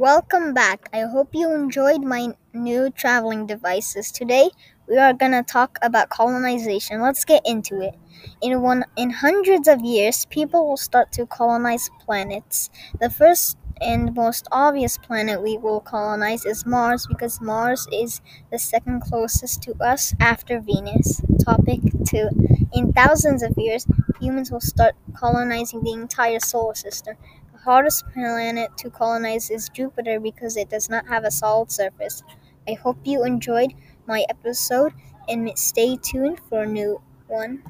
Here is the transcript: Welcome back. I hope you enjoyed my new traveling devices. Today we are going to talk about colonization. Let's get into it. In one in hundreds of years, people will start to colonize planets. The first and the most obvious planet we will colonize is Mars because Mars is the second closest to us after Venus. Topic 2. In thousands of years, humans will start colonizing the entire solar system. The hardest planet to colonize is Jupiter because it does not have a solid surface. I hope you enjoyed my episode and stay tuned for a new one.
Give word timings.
Welcome 0.00 0.54
back. 0.54 0.88
I 0.94 1.00
hope 1.00 1.34
you 1.34 1.52
enjoyed 1.54 2.02
my 2.02 2.28
new 2.54 2.88
traveling 2.88 3.46
devices. 3.46 4.10
Today 4.10 4.48
we 4.88 4.96
are 4.96 5.12
going 5.12 5.32
to 5.32 5.42
talk 5.42 5.76
about 5.82 6.08
colonization. 6.08 7.02
Let's 7.02 7.26
get 7.26 7.42
into 7.44 7.82
it. 7.82 7.94
In 8.40 8.62
one 8.62 8.86
in 8.96 9.10
hundreds 9.10 9.68
of 9.68 9.82
years, 9.82 10.24
people 10.24 10.66
will 10.66 10.78
start 10.78 11.12
to 11.12 11.26
colonize 11.26 11.90
planets. 12.00 12.70
The 12.98 13.10
first 13.10 13.58
and 13.80 14.08
the 14.08 14.12
most 14.12 14.46
obvious 14.52 14.98
planet 14.98 15.42
we 15.42 15.56
will 15.58 15.80
colonize 15.80 16.44
is 16.44 16.66
Mars 16.66 17.06
because 17.06 17.40
Mars 17.40 17.86
is 17.92 18.20
the 18.50 18.58
second 18.58 19.00
closest 19.00 19.62
to 19.62 19.74
us 19.80 20.14
after 20.20 20.60
Venus. 20.60 21.20
Topic 21.44 21.80
2. 22.06 22.28
In 22.72 22.92
thousands 22.92 23.42
of 23.42 23.52
years, 23.56 23.86
humans 24.20 24.50
will 24.50 24.60
start 24.60 24.94
colonizing 25.14 25.82
the 25.82 25.92
entire 25.92 26.40
solar 26.40 26.74
system. 26.74 27.16
The 27.52 27.58
hardest 27.58 28.04
planet 28.12 28.76
to 28.78 28.90
colonize 28.90 29.50
is 29.50 29.68
Jupiter 29.68 30.20
because 30.20 30.56
it 30.56 30.70
does 30.70 30.88
not 30.88 31.08
have 31.08 31.24
a 31.24 31.30
solid 31.30 31.70
surface. 31.72 32.22
I 32.68 32.74
hope 32.74 32.98
you 33.04 33.24
enjoyed 33.24 33.74
my 34.06 34.24
episode 34.28 34.92
and 35.28 35.50
stay 35.58 35.96
tuned 35.96 36.40
for 36.48 36.62
a 36.62 36.66
new 36.66 37.00
one. 37.26 37.62